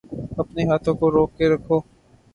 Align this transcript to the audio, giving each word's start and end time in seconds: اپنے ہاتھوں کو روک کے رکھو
اپنے 0.37 0.61
ہاتھوں 0.65 0.95
کو 0.99 1.11
روک 1.11 1.29
کے 1.37 1.45
رکھو 1.49 1.77